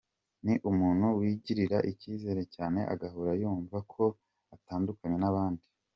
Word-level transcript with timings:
Ni 0.45 0.53
umuntu 0.69 1.05
wigirira 1.17 1.77
icyizere 1.91 2.41
cyane 2.55 2.79
agahora 2.93 3.31
yumva 3.41 3.77
ko 3.91 4.03
atandukanye 4.55 5.17
n’abandi. 5.19 5.63